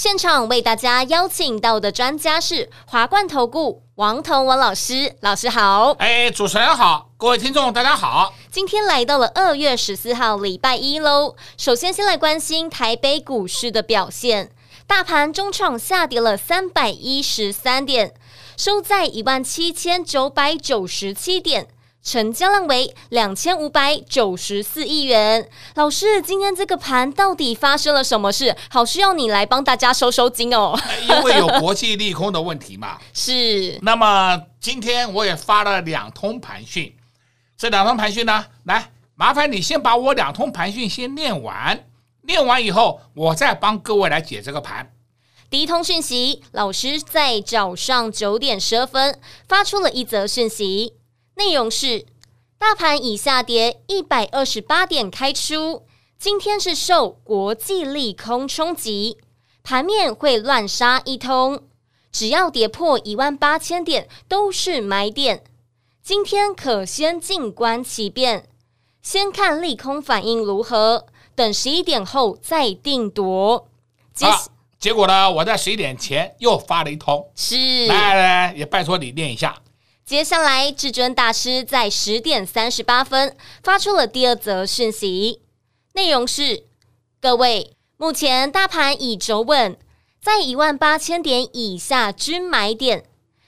[0.00, 5.90] 现场为大家邀请到的专家是华冠投顾王彤文老师，老师好。
[5.98, 8.32] 哎，主持人好，各位听众大家好。
[8.50, 11.36] 今天来到了二月十四号礼拜一喽。
[11.58, 14.50] 首先，先来关心台北股市的表现，
[14.86, 18.14] 大盘中场下跌了三百一十三点，
[18.56, 21.68] 收在一万七千九百九十七点。
[22.02, 25.48] 成交量为两千五百九十四亿元。
[25.74, 28.56] 老师，今天这个盘到底发生了什么事？
[28.70, 30.78] 好需要你来帮大家收收惊哦。
[31.08, 32.98] 因为有国际利空的问题嘛。
[33.12, 33.78] 是。
[33.82, 36.94] 那么今天我也发了两通盘讯，
[37.58, 41.84] 这两通盘讯呢，来麻烦你先把我两通盘讯先念完，
[42.22, 44.90] 念完以后我再帮各位来解这个盘。
[45.50, 50.94] 第一通讯息，老师在早上九点十二分发出了一则讯息。
[51.40, 52.04] 内容是：
[52.58, 55.86] 大盘已下跌一百二十八点开出，
[56.18, 59.16] 今天是受国际利空冲击，
[59.62, 61.62] 盘面会乱杀一通。
[62.12, 65.42] 只要跌破一万八千点都是买点。
[66.02, 68.46] 今天可先静观其变，
[69.00, 73.66] 先看利空反应如何，等十一点后再定夺。
[74.12, 74.38] 结、啊、
[74.78, 75.30] 结果呢？
[75.30, 79.56] 我在十一点前又发了一通，是来来来，也拜托你念一下。
[80.10, 85.40] 接下来，至尊大师在十点三十八分发出了第二则讯息，
[85.92, 86.64] 内容是：
[87.20, 89.78] 各位，目前大盘已走稳，
[90.20, 93.04] 在一万八千点以下均买点，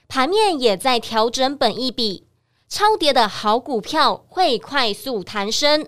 [0.07, 2.27] 盘面也在调整本一笔，
[2.69, 5.85] 超跌的好股票会快速弹升，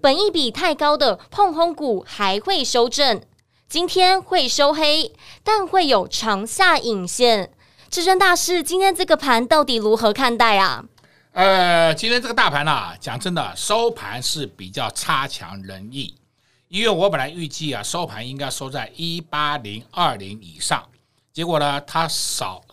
[0.00, 3.20] 本一笔太高的碰轰股还会修正，
[3.68, 7.52] 今天会收黑，但会有长下影线。
[7.92, 10.82] 至尊大师，今天这个盘到底如何看待啊？
[11.32, 16.14] 呃，今天这个大盘啊，讲真的，收盘是比较差强人意。
[16.68, 20.88] 因为我本来预计啊，收盘应该收在一八零二零以上，
[21.34, 22.64] 结果呢，它少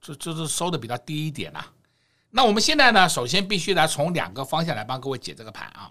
[0.00, 1.64] 就就是收的比较低一点啦、
[2.30, 5.88] 那我们现在呢，首先必须来从两个方向来帮各位解这个盘啊。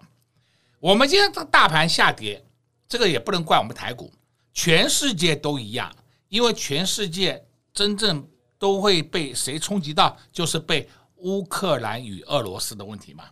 [0.81, 2.43] 我们今天这个大盘下跌，
[2.89, 4.11] 这个也不能怪我们台股，
[4.53, 5.89] 全世界都一样，
[6.27, 8.27] 因为全世界真正。
[8.63, 10.15] 都会被谁冲击到？
[10.31, 13.25] 就是被乌克兰与俄罗斯的问题嘛，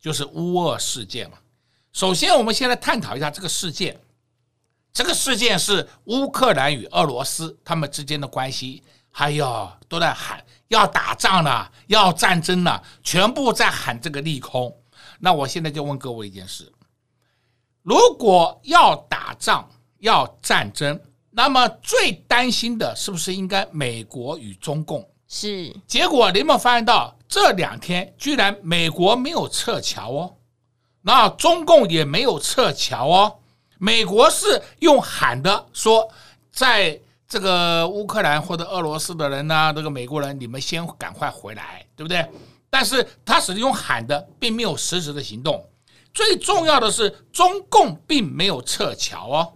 [0.00, 1.36] 就是乌俄事件嘛。
[1.92, 4.00] 首先，我们先来探讨一下这个事件。
[4.90, 14.74] 这个事件是乌克兰与俄罗斯他们之间的关系，还有都在喊要打仗了，要战争了，全部在喊这个利空。
[15.18, 16.72] 那我现在就问各位一件事：
[17.82, 19.68] 如果要打仗，
[19.98, 20.98] 要战争？
[21.38, 25.08] 那么最担心的是不是应该美国与中共？
[25.28, 25.72] 是。
[25.86, 30.34] 结果你有没有发现到这两天居然美国没有撤侨哦，
[31.00, 33.36] 那中共也没有撤侨哦。
[33.78, 36.10] 美国是用喊的说，
[36.50, 42.28] 在这个乌克兰或者俄罗斯的人呢，这个美国人你们先赶快回来，对不对？
[42.68, 45.64] 但是他只是用喊的，并没有实质的行动。
[46.12, 49.52] 最重要的是，中共并没有撤侨哦。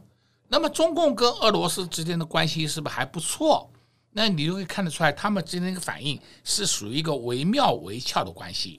[0.52, 3.72] 那么中共跟俄罗斯之间的关系是不是还不错？
[4.10, 8.78] 那你就会看得出来，他们之间的一个反应是属于一个惟妙惟肖的关系。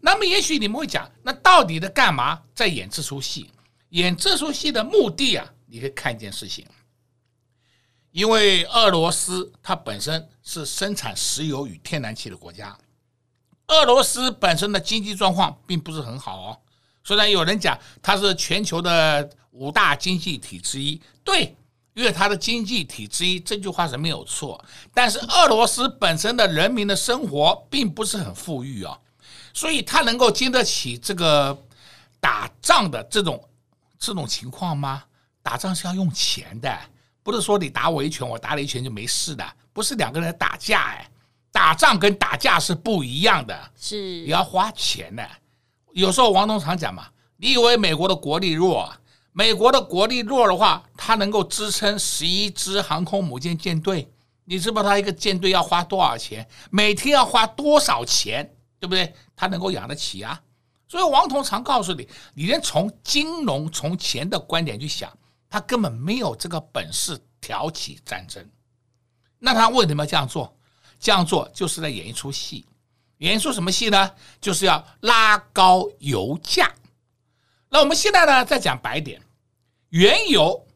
[0.00, 2.42] 那么也许你们会讲，那到底在干嘛？
[2.54, 3.50] 在演这出戏？
[3.88, 6.66] 演这出戏的目的啊，你可以看一件事情，
[8.10, 12.76] 因为俄罗斯它本身是生产石油与天然气的国家，
[13.68, 16.60] 俄罗斯本身的经济状况并不是很好哦。
[17.02, 19.30] 虽然有人讲它是全球的。
[19.50, 21.56] 五大经济体之一，对，
[21.94, 24.62] 因为它的经济体之一这句话是没有错。
[24.94, 28.98] 但是俄罗斯本身的人民的生活并不是很富裕啊，
[29.52, 31.56] 所以它能够经得起这个
[32.20, 33.42] 打仗的这种
[33.98, 35.04] 这种情况吗？
[35.42, 36.78] 打仗是要用钱的，
[37.22, 41.10] 不是说你打我一拳，我打你一拳就没事的，不是两个人打架哎，
[41.50, 45.28] 打仗跟打架是不一样的，是你要花钱的。
[45.92, 48.88] 有时候王东常讲嘛，你以为美国的国力弱？
[49.32, 54.12] 美国的国力弱的话，它能够支撑十一支航空母舰舰队。
[54.44, 56.48] 你知不知道它一个舰队要花多少钱？
[56.70, 58.54] 每天要花多少钱？
[58.80, 59.14] 对不对？
[59.36, 60.40] 它能够养得起啊。
[60.88, 65.16] 所以王彤常告诉你，你连从金融、从钱的观点去想，
[65.48, 68.44] 他根本没有这个本事挑起战争。
[69.38, 70.52] 那他为什么要这样做？
[70.98, 72.66] 这样做就是在演一出戏，
[73.18, 74.10] 演一出什么戏呢？
[74.40, 76.72] 就是要拉高油价。
[77.70, 79.22] 那我们现在呢，再讲白点，
[79.90, 80.66] 原油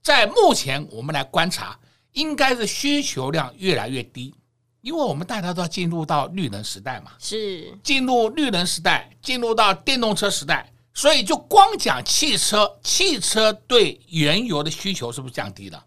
[0.00, 1.78] 在目前我们来观察，
[2.12, 4.32] 应该是需求量越来越低，
[4.80, 15.84] 因为我们大家都要进入到绿能时代嘛，是进入绿能时代，进入到电动车时代，所以就光讲汽车，汽车对原油的需求是不是降低了？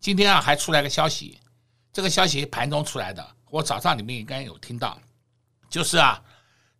[0.00, 1.38] 今天啊，还出来个消息。
[1.92, 4.98] 这个消息盘中出来的，我早上你们应该有听到，
[5.68, 6.18] 就是啊，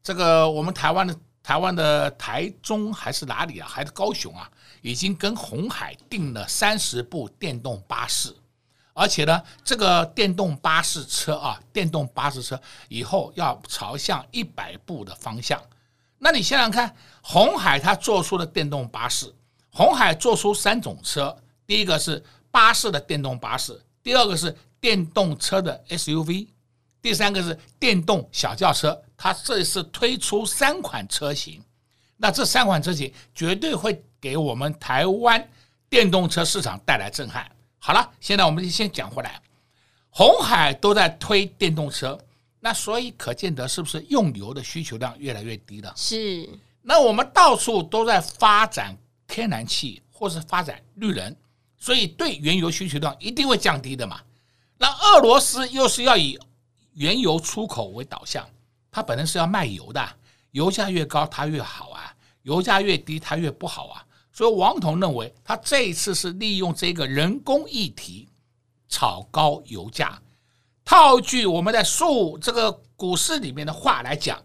[0.03, 4.51] 这个我们台湾的台湾的台中还是哪里啊，还是高雄啊，
[4.81, 8.35] 已经跟鸿海订了三十部电动巴士，
[8.93, 15.61] 而且呢，这个电动巴士车啊，电动巴士车以后要朝向一百部的方向。
[16.19, 19.35] 那你想想看，红海它做出的电动巴士，
[19.71, 21.37] 红海做出三种车，
[21.67, 24.57] 第一个是巴士的电动巴士，第二个是。
[24.83, 26.49] 电动车的 SUV，
[27.03, 31.61] 第三个是电动小轿车，它这次推出三款车型，
[32.17, 35.47] 那这三款车型绝对会给我们台湾
[35.91, 37.51] 电动车市场带来震撼。
[37.81, 39.43] 好了，现在我们就先讲回来，
[40.11, 42.17] 红海都在推电动车，
[42.61, 45.93] 那所以可见得是不是用油的需求量越来越低了？
[45.97, 46.49] 是。
[46.83, 48.97] 那我们到处都在发展
[49.27, 51.35] 天然气或是发展绿能，
[51.77, 54.21] 所以对原油需求量一定会降低的嘛。
[54.79, 56.39] 那俄罗斯又是要以
[56.95, 58.49] 原油出口为导向，
[58.91, 60.09] 它本身是要卖油的，
[60.51, 64.05] 油价越高它越好啊，油价越低它越不好啊。
[64.33, 68.29] 所以王彤认为，他这一次是利用这个人工议题
[68.89, 70.19] 炒高油价。
[70.85, 74.43] 套句我们在数这个股市里面的话来讲，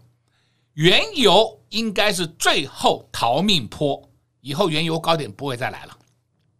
[0.74, 4.08] 原油应该是最后逃命坡，
[4.42, 5.96] 以后原油高点不会再来了。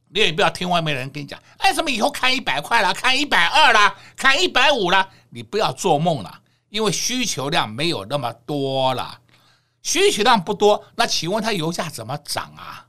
[0.08, 9.20] 你也不要听外面的人跟你讲，哎，什么以后看一百块了，看一百二了，看一百五了，你不要做梦了，因为需求量没有那么多了，
[9.82, 12.86] 需求量不多，那请问它油价怎么涨啊？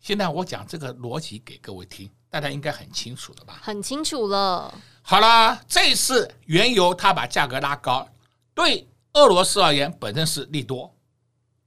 [0.00, 3.58] 现在我讲这个逻辑给各位听，大家应该很清楚了吧？
[3.62, 4.72] 很清楚了。
[5.02, 8.06] 好了，这次原油它把价格拉高，
[8.54, 10.94] 对俄罗斯而言本身是利多，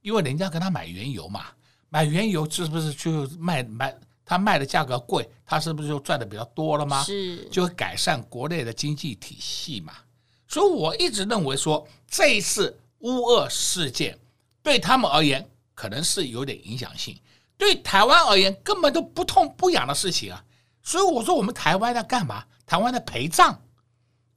[0.02, 1.46] 因为人家跟他买原油嘛，
[1.88, 3.96] 买原油是不是就卖卖？
[4.28, 7.02] 他卖的价格贵，他是不是就赚的比较多了吗？
[7.02, 9.94] 是，就会改善国内的经济体系嘛。
[10.46, 14.18] 所以我一直认为说，这一次乌俄事件
[14.62, 17.18] 对他们而言可能是有点影响性，
[17.56, 20.44] 对台湾而言根本都不痛不痒的事情啊。
[20.82, 22.44] 所以我说我们台湾在干嘛？
[22.66, 23.56] 台湾在陪葬，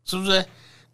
[0.06, 0.46] 是不是？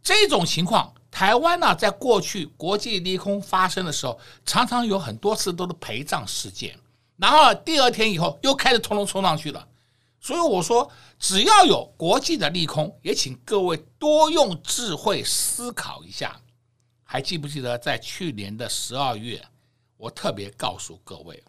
[0.02, 6.76] 这种情况，台湾呢，在过去国际利空发生的时候，常常有很多次都是陪葬事件。
[7.18, 9.68] 然后第二天以后又开始通通冲上去了，
[10.20, 16.40] 所以我说，只要有国际的利空，也请各位多用智慧思考一下。
[17.04, 19.44] 还记不记得在去年的十二月，
[19.96, 21.44] 我特别告诉各位，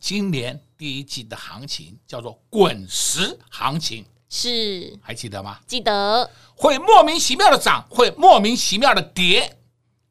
[0.00, 5.60] 今年第一季的行情叫做滚石行情，是还记得吗？
[5.66, 9.56] 记得会莫名其妙的涨，会莫名其妙的跌。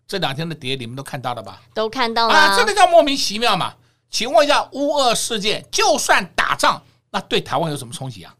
[0.08, 1.62] 这两天的跌你们都看到了吧？
[1.74, 3.76] 都看到了啊，这个叫莫名其妙嘛。
[4.12, 8.36] 请问一下，乌俄事件就算打仗，那对台湾有什么冲击啊？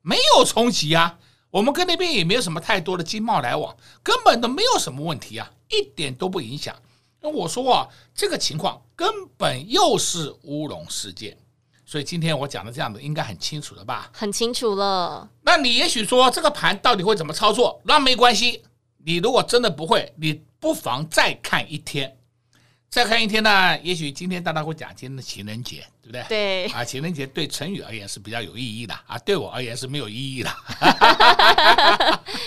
[0.00, 1.18] 没有冲击啊，
[1.50, 6.74] 我们跟那边也没有什么太多的经贸来往，根本都没有什么问题啊，一点都不影响。
[7.20, 11.36] 那我说啊，这个情况根本又是乌龙事件，
[11.84, 14.10] 所以今天我讲的这样子应该很清楚了吧？
[14.12, 15.28] 很清楚了。
[15.42, 17.80] 那你也许说这个盘到底会怎么操作？
[17.84, 18.62] 那没关系，
[19.04, 22.16] 你如果真的不会，你不妨再看一天。
[22.94, 26.24] 再看一天呢，也许今天大家会讲今天的情人节，对不对？
[26.28, 30.50] 对啊，情人节对成语而言是比较有意义的啊，对我而言是没有意义的。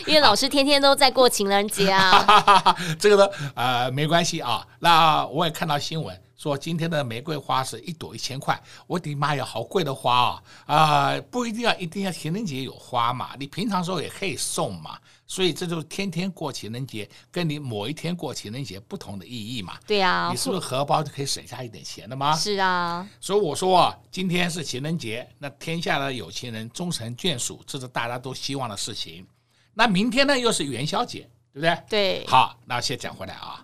[0.05, 2.73] 因为老师天天都在过情人节啊。
[2.97, 4.65] 这个呢，呃，没关系啊。
[4.79, 8.57] 那我也看到新闻说，今天的玫瑰花是一朵一千块。
[8.87, 10.43] 我的妈呀，好贵的花啊！
[10.65, 14.97] 啊、呃，不一定要一定要情人节有花嘛，你平常时候也可以送嘛。
[15.27, 19.77] 所以这就是天天过情人节，跟你某一天过情人节不同的意义嘛。
[19.85, 22.33] 对啊，你是不是荷包就可以省下一点钱了吗？
[22.33, 23.05] 是啊。
[23.19, 29.27] 所以我说啊，今天是情人节，那天下的有情人终成眷属，这是大家都希望的事情。
[29.73, 31.83] 那明天呢，又是元宵节，对不对？
[31.89, 32.25] 对。
[32.27, 33.63] 好，那先讲回来啊，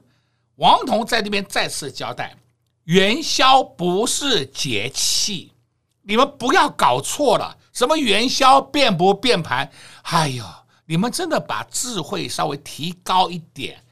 [0.57, 2.35] 王彤在这边再次交代，
[2.83, 5.53] 元宵不是节气，
[6.01, 9.71] 你们不要搞错了，什么元宵变不变盘？
[10.03, 10.43] 哎呦！
[10.85, 13.83] 你们真的把智慧稍微提高一点，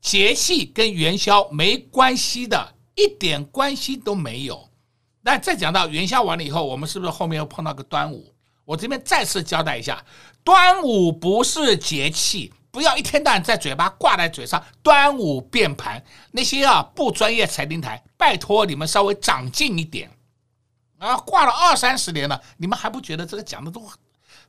[0.00, 4.68] 节气跟元宵没关系的，一点关系都没有。
[5.22, 8.32] 那再讲到元宵完了以后，我们是不是后面又碰到个端午？
[8.64, 10.04] 我这边再次交代一下，
[10.44, 14.64] 端午不是节气，不要一天到晚在嘴巴挂在嘴上。
[14.82, 20.08] 端午变盘，那些啊不专业财经台，拜托你们稍微长进一点。
[20.98, 23.82] 啊，挂了二三十年了，你们还不觉得这个讲的都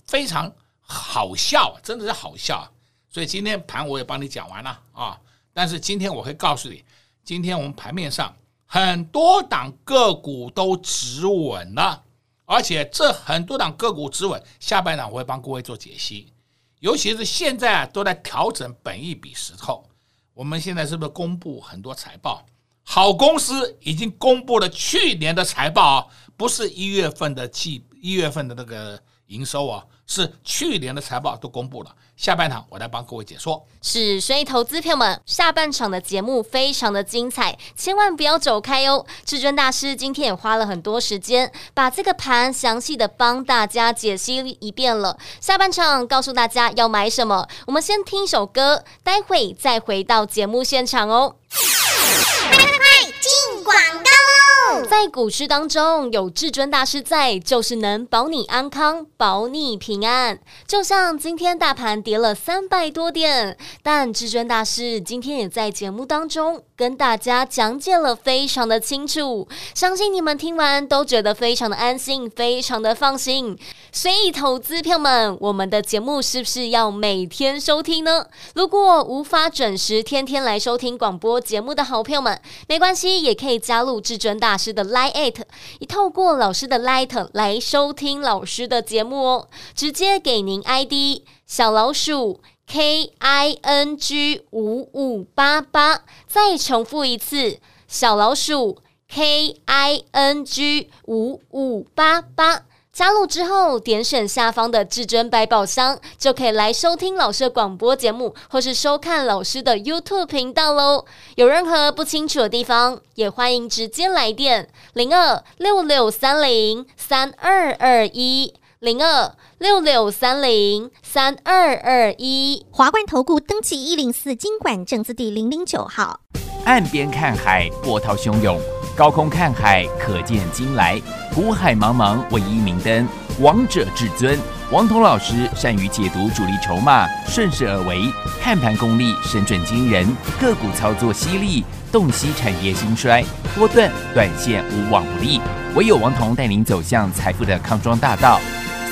[0.06, 0.54] 非常
[0.92, 1.80] 好笑？
[1.82, 2.70] 真的是好笑。
[3.10, 5.20] 所以今天盘我也帮你讲完了啊，
[5.54, 6.84] 但是今天我会告诉你，
[7.24, 12.04] 今天我们盘面上很多档个股都止稳了。
[12.46, 16.34] 而且这很多档个股止稳，下半场我会帮各位做解析，
[16.80, 19.88] 尤其是现在啊都在调整本一比时候，
[20.34, 22.46] 我们现在是不是公布很多财报？
[22.84, 29.86] 好公司已经公布了去年的财报啊，不是一月份的季一月份的那个营收啊。
[30.12, 33.66] 是去年的财报都公布了，下半场我来帮各位解说。
[33.82, 39.06] 是，所以投资朋友们，下半场的节目非常的精彩，千万不要走开哦。
[39.24, 45.18] 至尊大师今天也花了很多时间，把这个盘详细的帮大家解析一遍了。
[45.40, 51.38] 下半场告诉大家要买什么，我们先听一首歌，待会再回到节目现场哦。
[51.50, 54.51] 快快快，进广告。
[54.90, 60.40] 在股市当中，有至尊大师在，就是能保你安康，保你平安。
[60.68, 73.58] 就像今天大盘跌了三百多点，但至尊大师今天也在节目当中跟大家讲解了非常的清楚，相信你们听完都觉得非常的安心，非常的放心。
[73.92, 78.26] 所以，投资票们，我们的节目是不是要每天收听呢？
[78.56, 85.44] 如果无法准时天天来收听广播节目的好朋友们，没关系，也可以加入至尊大师的 Lite，
[85.80, 89.48] 一透过老师的 Lite 来收听老师的节目哦。
[89.74, 98.78] 直接给您 ID 小老鼠 K I N G 五五八八，再重复一次小老鼠
[99.10, 102.66] K I N G 五五八八。
[102.94, 111.06] 加入之后，点选下方的至尊百宝箱，就可以来收听老师的广播节目，或是收看老师的 YouTube 频道喽。
[111.36, 122.66] 有任何不清楚的地方，也欢迎直接来电零二六六三零三二二一零二六六三零三二二一。
[122.72, 126.20] 华冠投顾登记一零四金管证字第零零九号。
[126.66, 128.60] 岸边看海，波涛汹涌；
[128.96, 131.02] 高空看海，可见金来。
[131.34, 133.08] 苦海茫茫，唯一明灯。
[133.40, 134.38] 王者至尊，
[134.72, 138.02] 王彤老师善于解读主力筹码，顺势而为，
[138.42, 140.06] 看盘功力神准惊人，
[140.40, 143.24] 个股操作犀利，洞悉产业兴衰，
[143.56, 145.40] 波段短线无往不利。
[145.74, 148.40] 唯有王彤带您走向财富的康庄大道。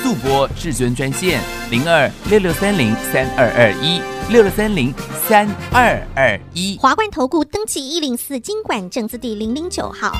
[0.02, 1.40] 速播至尊专线
[1.70, 4.00] 零二六六三零三二二一
[4.32, 4.92] 六六三零
[5.28, 6.78] 三二二一。
[6.80, 10.12] 华冠投顾登记一零四经管证字第零零九号。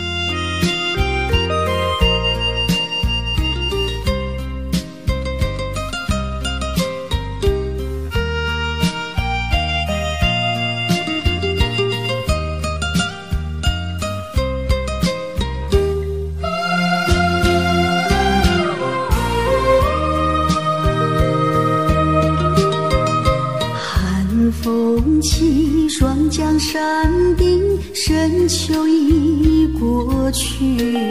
[30.60, 31.09] 去。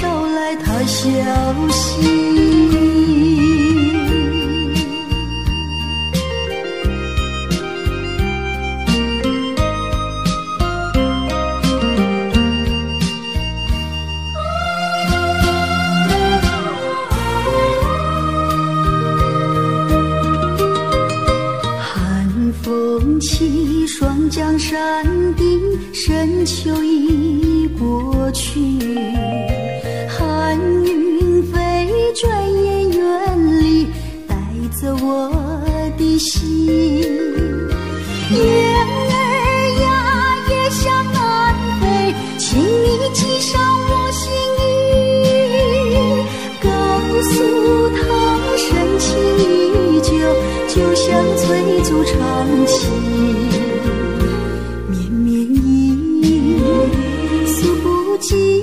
[0.00, 1.08] 捎来他消
[1.70, 2.85] 息
[52.46, 52.86] 风起
[54.88, 55.34] 绵绵
[56.22, 56.56] 意
[57.44, 58.62] 诉不尽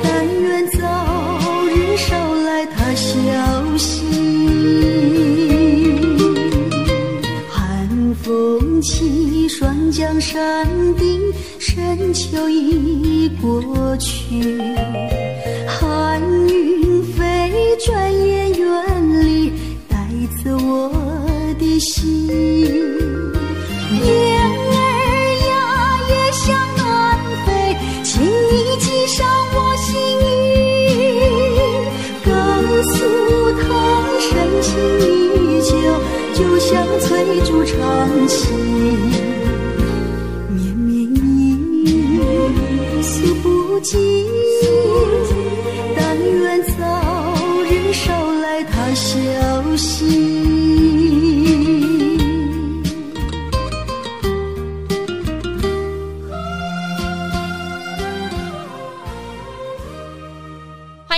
[0.00, 0.78] 但愿早
[1.66, 4.04] 日捎来他消息
[7.48, 10.64] 寒风起霜降山
[10.96, 11.20] 顶
[11.58, 14.54] 深秋已过去
[49.74, 49.80] 欢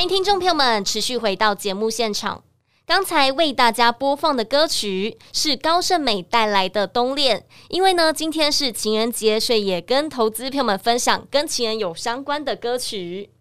[0.02, 2.42] 迎听众朋友们持续回到节目现场。
[2.86, 13.35] 刚才为大家播放的歌曲是高胜美带来的《冬恋》，因为呢，今天是情人节，所以也跟投资朋友们分享跟情人有相关的歌曲。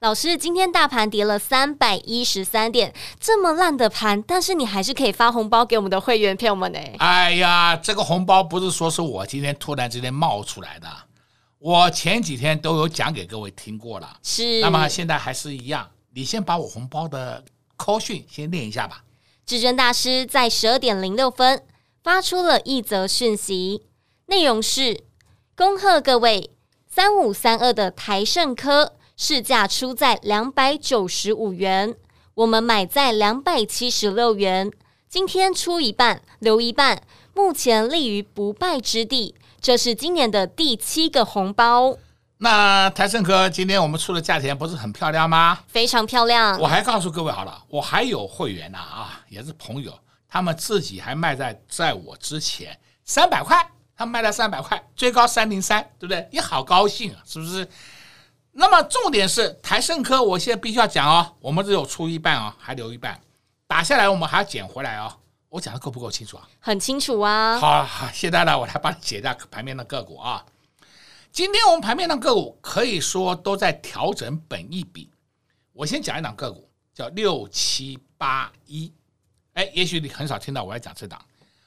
[0.00, 6.78] 老师，今天大盘跌了三百一十三点，这么烂的盘，但是你还是可以发红包给我们的会员朋友们呢。
[6.98, 10.86] 哎呀，这个红包不是说是我今天突然之间冒出来的。
[11.58, 14.60] 我前几天都有讲给各位听过了，是。
[14.60, 17.42] 那么现在还是一样，你先把我红包的
[17.78, 19.02] call 讯先念一下吧。
[19.46, 21.62] 至尊大师在十二点零六分
[22.04, 23.86] 发出了一则讯息，
[24.26, 25.04] 内容是：
[25.56, 26.50] 恭贺各位，
[26.86, 31.94] 三五三二的台盛科市价出在两百九十五元，
[32.34, 34.70] 我们买在两百七十六元，
[35.08, 39.34] 今天出一半，留一半，目前立于不败之地。
[39.58, 41.96] 这是今年的第七个红包。
[42.36, 45.60] 那台胜科今天我们出的价钱不是很漂亮吗？
[45.66, 46.60] 非常漂亮。
[46.60, 56.28] 我还告诉各位好了，我还有会员呢啊，啊，也是朋友，他们自己还卖在在我之前三百块，他卖了三百块，最高三零三，对不对？
[56.30, 57.66] 也好高兴啊，是不是？
[58.58, 63.20] 那么重点是台盛科，我现在必须要讲哦，我们只有出一半哦，还留一半，
[63.66, 65.14] 打下来我们还要捡回来哦。
[65.50, 66.48] 我讲的够不够清楚啊？
[66.58, 67.58] 很清楚啊。
[67.58, 70.42] 好，好，现在呢，我来帮你解一下盘面的个股啊。
[71.30, 75.10] 今天我们盘面的个股可以说都在调整本一比。
[75.74, 78.90] 我先讲一档个股，叫六七八一。
[79.52, 81.20] 哎，也许你很少听到我要讲这档，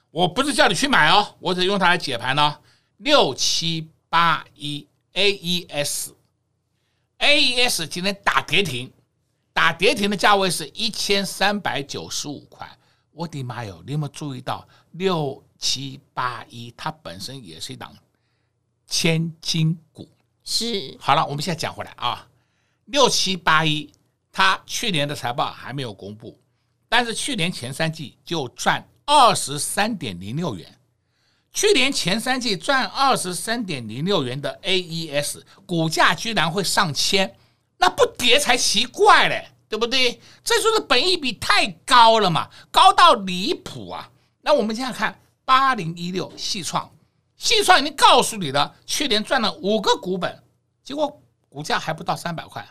[0.09, 2.57] 我不是叫你去买哦，我只用它来解盘呢、哦。
[2.97, 4.87] 六七八一
[7.19, 8.91] AES，AES 今天打跌停，
[9.53, 12.67] 打跌停的价位是一千三百九十五块。
[13.11, 13.83] 我的妈哟！
[13.85, 16.73] 你有没有注意到六七八一？
[16.77, 17.93] 它本身也是一档
[18.87, 20.09] 千金股。
[20.45, 20.97] 是。
[20.99, 22.25] 好了，我们现在讲回来啊，
[22.85, 23.91] 六七八一，
[24.31, 26.39] 它去年的财报还没有公布，
[26.87, 30.78] 但是去年前三季就赚二十三点零六元。
[31.51, 37.35] 去年前三季赚二十三点零六元的 AES 股价居然会上千，
[37.77, 39.49] 那不跌才奇怪嘞！
[39.67, 40.19] 对不对？
[40.43, 44.09] 这就是本益比太高了嘛，高到离谱啊！
[44.41, 46.89] 那我们现在看八零一六细创，
[47.35, 50.41] 细创已经告诉你了，去年赚了五个股本，
[50.83, 52.67] 结果股价还不到三百块。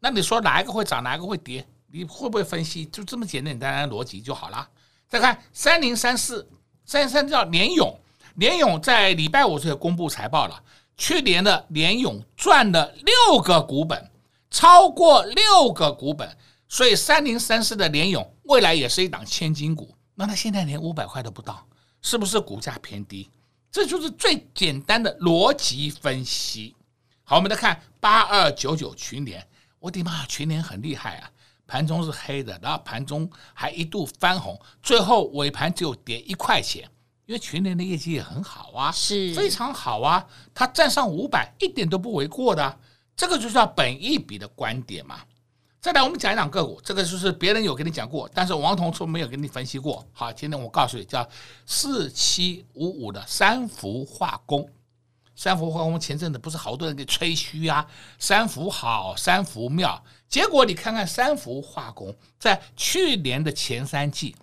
[0.00, 1.66] 那你说哪一个会涨，哪一个会跌？
[1.90, 2.84] 你会不会分析？
[2.86, 4.68] 就这么简简单的逻辑就好了。
[5.08, 6.46] 再看三零三四，
[6.84, 7.98] 三零三叫联勇，
[8.34, 10.62] 联咏在礼拜五就公布财报了，
[10.96, 14.10] 去年的联咏赚了六个股本。
[14.50, 16.36] 超过六个股本，
[16.68, 19.92] 所以三零三四的联咏未来也是一档千金股。
[20.14, 21.66] 那它现在连五百块都不到，
[22.00, 23.28] 是不是股价偏低？
[23.72, 26.76] 这就是最简单的逻辑分析。
[27.24, 29.44] 好，我们再看八二九九群联，
[29.80, 31.28] 我的妈，群联很厉害啊！
[31.66, 36.88] 盘中是黑的，然后盘中还一度翻红，最后尾盘只有跌一块钱，
[37.26, 42.78] 因为群联的业绩也很好啊，是非常好啊，它站上五百一点都不为过的。
[43.16, 45.20] 这个就是要本一笔的观点嘛。
[45.80, 50.02] 再来，我们讲一讲个股，这个就是别人有跟你讲过，但是王彤从没有跟你分析过。
[50.12, 51.28] 好，今天我告诉你，叫
[51.66, 54.68] 四七五五的三福化工。
[55.36, 57.86] 三福化工前阵子不是好多人给吹嘘啊，
[58.18, 60.02] 三福好，三福妙。
[60.28, 64.34] 结果你看看三福化工在去年的前三季，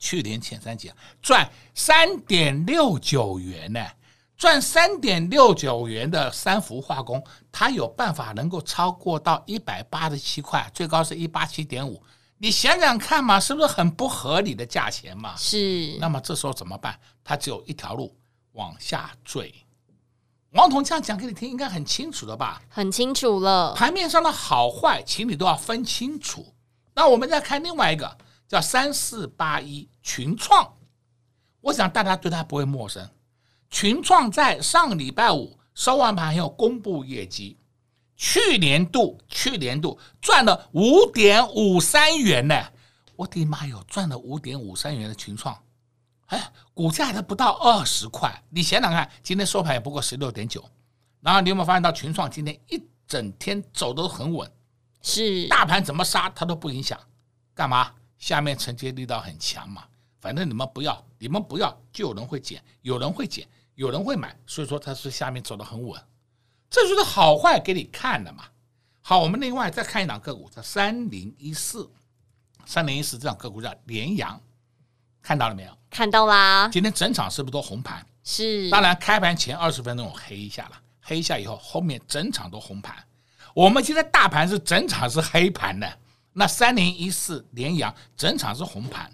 [0.00, 3.86] 去年前三季啊，赚三点六九元呢。
[4.36, 12.02] 赚三点六九元的三氟化工，它有办法能够超过到一百八十七块，最高是一八七点五。
[12.38, 15.36] 你想想看嘛，是不是很不合理的价钱嘛？
[15.36, 15.98] 是。
[16.00, 16.98] 那么这时候怎么办？
[17.22, 18.16] 它只有一条路，
[18.52, 19.54] 往下坠。
[20.52, 22.62] 王彤这样讲给你听，应该很清楚的吧？
[22.70, 23.74] 很清楚了。
[23.74, 26.54] 盘面上的好坏，请你都要分清楚。
[26.94, 28.16] 那我们再看另外一个，
[28.50, 30.74] 叫三四八一群创，
[31.60, 33.08] 我想大家对它不会陌生。
[33.70, 37.56] 群创在上礼拜五收完盘以后公布业绩，
[38.16, 42.60] 去年度去年度赚了五点五三元呢！
[43.14, 45.56] 我的妈哟，赚了五点五三元的群创，
[46.26, 48.42] 哎，股价都不到二十块。
[48.50, 50.68] 你想想看，今天收盘也不过十六点九，
[51.20, 54.50] 然后你有没有发现到群创今天一整天走都很稳，
[55.02, 56.98] 是大盘怎么杀它都不影响。
[57.54, 57.92] 干嘛？
[58.20, 59.82] 下面承接力道很强嘛。
[60.20, 64.38] 反正你们不要，你们不要，就有人会捡，有人会捡，有人会买。
[64.46, 66.00] 所以说它是下面走得很稳，
[66.68, 68.44] 这就是好坏给你看的嘛。
[69.00, 71.90] 好，我们另外再看一档个股，叫三零一四，
[72.66, 74.40] 三零一四这档个股叫联阳，
[75.22, 75.76] 看到了没有？
[75.88, 76.68] 看到啦。
[76.68, 78.06] 今天整场是不是都红盘？
[78.22, 78.68] 是。
[78.68, 82.94] 当然，开盘前二十分钟我黑一下了，黑一下以后，后面整场都红盘。
[83.54, 85.98] 我们现在大盘是整场是黑盘的，
[86.32, 89.10] 那三零一四连阳整场是红盘，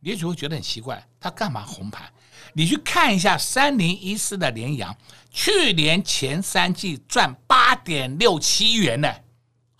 [0.00, 2.12] 你也许会觉得很奇怪，它干嘛红盘？
[2.54, 4.96] 你去看一下三零一四的连阳，
[5.30, 9.12] 去年前三季赚八点六七元呢。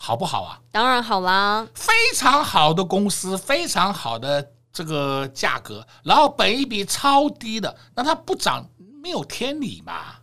[0.01, 0.61] 好不好啊？
[0.70, 8.64] 当然好啦，非常好的公司，非常好的这个价格，然后本一比超低的，那它不涨
[9.03, 10.14] 没有天理嘛。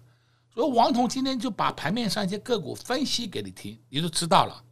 [0.53, 4.63] 所以王彤今天就把盘面上一些个股分析给你听，你就知道了。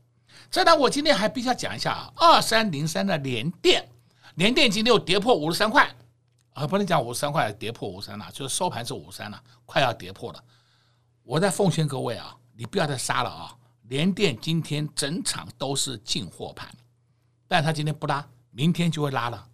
[0.54, 3.90] 再来，我今天还必须要讲一下啊，二三零三的联电，
[4.36, 5.92] 联电今天又跌破五十三块
[6.54, 10.40] 啊，不能讲五十三块跌破五十三了，就是收盘是五十三了，快要跌破了。
[11.24, 13.58] 我在奉劝各位啊，你不要再杀了啊。
[13.88, 16.70] 联电今天整场都是进货盘，
[17.48, 19.48] 但它今天不拉，明天就会拉了。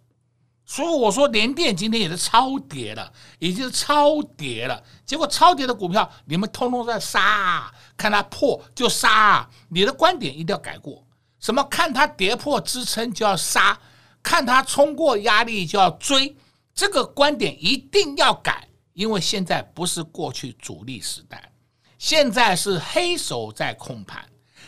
[0.70, 4.80] 所以我说联电今天也是超跌了，已经是超跌了。
[5.04, 9.50] 结果超跌的股票，你们通通在杀，看它破就杀。
[9.68, 11.04] 你的观点一定要改过，
[11.40, 13.76] 什么看它跌破支撑就要杀，
[14.22, 16.36] 看它冲过压力就要追，
[16.72, 21.50] 这个观点一定要改，因为现在不是过去主力时代。
[21.98, 24.24] 现在是黑手在控盘，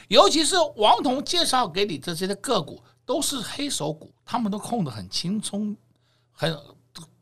[0.09, 5.77] 尤其是王彤介绍给你这些的个股都是黑手股，他们都控得很轻松，
[6.33, 6.59] 很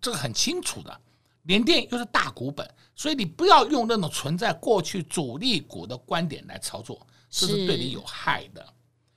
[0.01, 1.01] 这个很清楚的。
[1.45, 8.65] 联电又是大股本，所以你不要用那种存在过去主力股的观点来操作，这是对你有害的。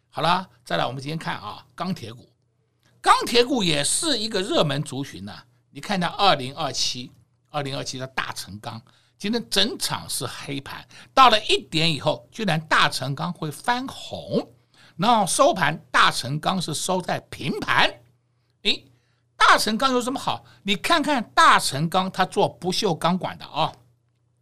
[0.10, 2.28] 好了，再来我们今天看啊，钢铁股，
[3.02, 5.34] 钢铁股也是一个热门族群呢。
[5.70, 7.12] 你看一下二零二七，
[7.50, 8.82] 二零二七的大成钢。
[9.18, 14.50] 今天整场是黑盘，到了一点以后，居然大成钢会翻红，
[14.96, 17.94] 然后收盘大成钢是收在平盘。
[19.44, 20.46] 诶，大成钢有什么好？
[20.64, 23.72] 你看看大成钢，它做不锈钢管的啊，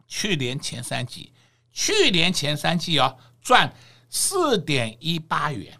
[0.08, 1.34] 去年前三季，
[1.72, 3.74] 去年前三季啊赚
[4.10, 5.78] 四点一八元，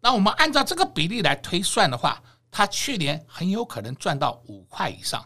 [0.00, 5.24] 那我们按照这个比例来推算的话，它去年很有可能赚到五块以上。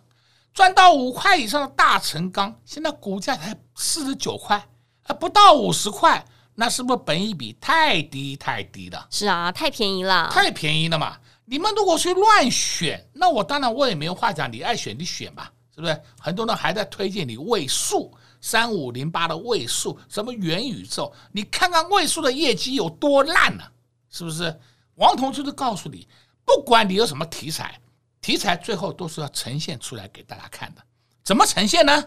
[0.55, 4.67] 赚到五块以上的大成钢，现在股价才四十九块，
[5.03, 9.07] 还不到五十块，那是不是本一比太低太低了？
[9.11, 11.19] 是啊，太便宜了，太便宜了嘛！
[11.47, 15.99] 你们如果去乱选，那我当然我也没有话讲，你爱选你选吧，是不是？
[16.21, 23.65] 很多人还在推荐你位数三五零八的位数，什么元宇宙，你看看位数的业绩有多烂呢？
[24.11, 24.61] 是不是？
[24.97, 26.07] 王彤就是告诉你，
[26.45, 27.81] 不管你有什么题材。
[28.23, 30.83] 题材最后都是要呈现出来给大家看的，
[31.23, 32.05] 怎么呈现呢？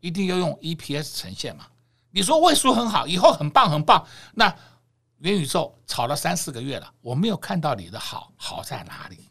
[0.00, 1.66] 一定要用 EPS 呈现嘛。
[2.10, 4.54] 你说位数很好，以后很棒很棒，那
[5.22, 9.30] 元宇宙炒了三四个月了，我没有看到你的好，好在哪里？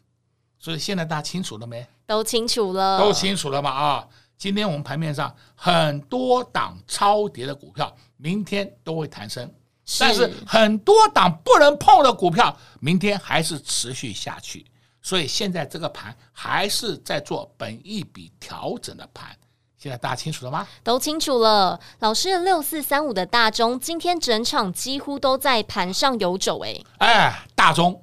[0.58, 1.86] 所以现在大家清楚了没？
[2.06, 4.08] 都清楚了，都清楚了嘛啊！
[4.38, 9.52] 今天我们盘面上很多档超跌的股票，明天都会弹升，
[10.00, 14.66] 但是很多档不能碰的股票，明天还是持续下去。
[15.02, 19.36] 所以现在这个盘还是在做本一笔调整的盘，
[19.82, 20.64] 现在大家清楚了吗？
[20.84, 21.80] 都清楚了。
[21.98, 28.00] 老师的六四三五的大中今天整场几乎都在盘上游走，诶，哎，大中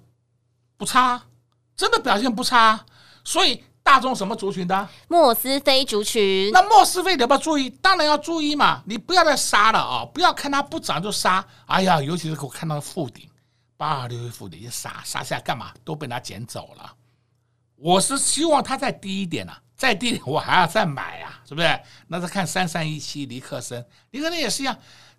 [0.75, 1.21] 不差，
[1.77, 2.81] 真的表现不差。
[3.23, 4.89] 所以大中什么族群的？
[5.07, 6.51] 莫斯菲族群。
[6.51, 7.69] 那莫斯菲你要不要注意？
[7.69, 10.05] 当然要注意嘛，你不要再杀了啊！
[10.13, 11.45] 不要看它不涨就杀。
[11.67, 13.25] 哎呀，尤其是我看到负顶。
[13.77, 15.71] 八二六一负顶一杀杀下来干嘛？
[15.85, 16.93] 都被它捡走了。
[17.81, 21.79] 我是希望它再低一点呢、再低点我还要再买啊，是不是？
[22.07, 24.77] 那再看三三一七尼克森，尼克森也是一样，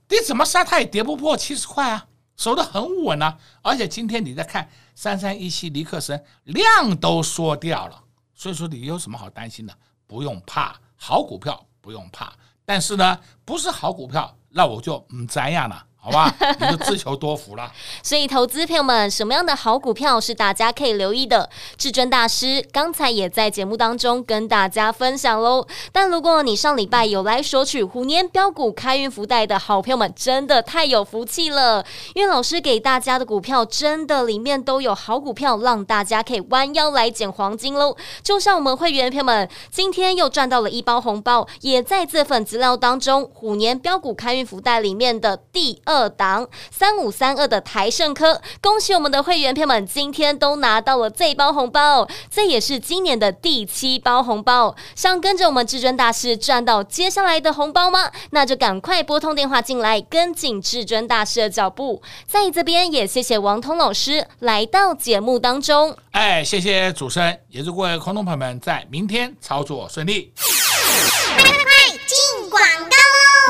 [0.08, 3.38] 你怎么杀它也跌不破七十块啊，守得很稳啊。
[3.62, 9.74] 而且今天你再看三三一七尼克森，量都缩掉了，所以说你有什么好担心的？
[10.06, 12.32] 不用怕，好股票不用怕。
[12.66, 15.86] 但是呢，不是好股票，那我就唔怎样了。
[16.02, 17.70] 好吧，你就自求多福了。
[18.02, 21.50] 所以，投资朋友们，什么样的好股票是大家可以留意的？
[21.76, 25.66] 至尊大师刚才也在节目当中跟大家分享喽。
[25.92, 31.84] 但如果你上礼拜有来索取虎年标股开运福袋的好朋友们，真的太有福气了，
[32.14, 37.94] 因为老师给大家的股票真的里面都有好股票，让大家可以弯腰来捡黄金喽。
[38.22, 45.78] 就像我们会员朋友们今天又赚到了一包红包，也在这份资料当中，虎年标股开运福袋里面的第。
[45.90, 54.76] 二档三五三二的台胜科，恭喜我们的会员朋友们，今天都拿到了这包红包，这也是今年的第七包红包。
[54.94, 58.12] 想跟着我们至尊大师赚到接下来的红包吗？
[58.30, 62.00] 那就赶快拨通电话进来，跟紧至尊大师的脚步。
[62.28, 65.96] 在这边也谢谢王通老师来到节目当中。
[66.12, 70.32] 哎，谢谢主持人，也祝各位空众朋友们在明天操作顺利。
[70.36, 72.99] 快进广告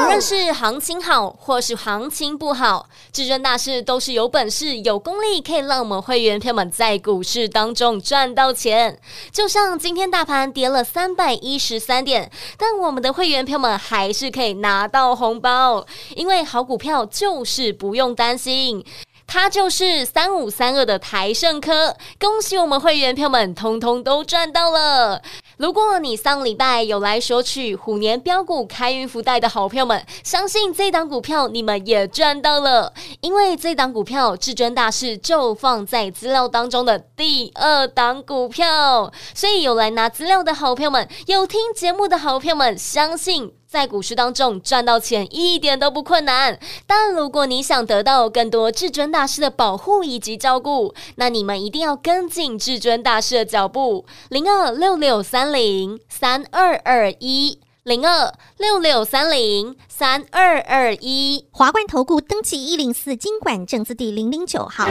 [0.00, 8.98] 无论是行情好或是行情不好，至尊大师都是有本事、有功力，可以让我们会员朋友们在股市当中赚到钱。
[9.30, 15.86] 就像今天大盘跌了三百一十三点，但我们的会员朋友们还是可以拿到红包，
[16.16, 18.84] 因为好股票就是不用担心。
[19.26, 25.22] 它就是三五三二的台盛科，恭喜我们会员朋友们，通通都赚到了。
[25.60, 43.52] 如果你上礼拜有来索取虎年标股开运福袋的好朋友们，相信这档股票你们也赚到了，因为这档股票至尊大师就放在资料当中的第二档股票，所以有来拿资料的好朋友们，有听节目的好朋友们，相信。
[43.70, 54.04] 在股市当中赚到钱一点都不困难，但如果你想得到更多至尊大师的保护以及照顾，那你们一定要跟进至尊大师的脚步。
[54.28, 61.46] 零二六六三零三二二一，零二六六三零三二二一。
[61.52, 64.88] 华冠投顾登记一零四经管证字第零零九号。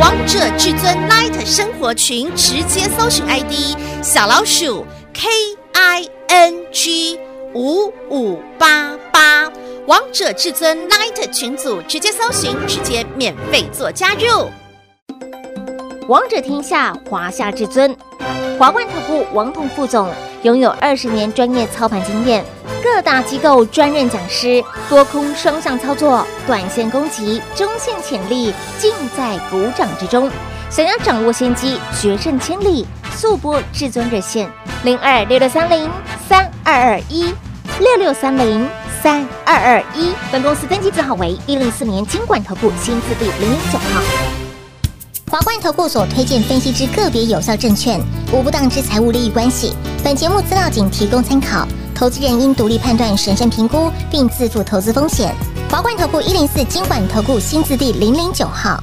[0.00, 5.28] 王者至尊 Light 生活群直接搜寻 ID 小老鼠 K
[5.74, 7.03] I N G。
[7.54, 9.48] 五五八八，
[9.86, 14.50] 王者至尊 Light 群组直接搜寻，直接免费做加入。
[16.08, 17.96] 王者天下，华夏至尊，
[18.58, 20.10] 华冠投顾王彤副总
[20.42, 22.44] 拥有二十年专业操盘经验，
[22.82, 30.28] 各大机构专任讲师，多空双向操作，短线攻击，中线潜力尽在股掌之中。
[30.68, 34.50] 想要掌握先机，决胜千里，速拨至尊热线
[34.82, 35.88] 零二六六三零
[36.28, 37.24] 三二二一
[37.78, 38.66] 六六三零
[39.02, 40.12] 三二二一。
[40.32, 44.02] 本公司登记字号为一零四年金管投顾新字第零零九号。
[45.30, 48.00] 华冠投顾所推荐分析之个别有效证券，
[48.32, 49.74] 无不当之财务利益关系。
[50.02, 55.34] 本节目资料仅提供参考，投资人应独立判断、审慎评估，并自负投资风险。
[55.70, 58.82] 华冠投顾一零四金管投顾新字第零零九号。